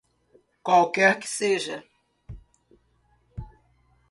[0.69, 1.77] Qualquer que seja.